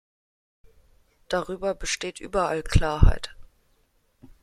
[1.29, 3.35] Darüber besteht überall Klarheit.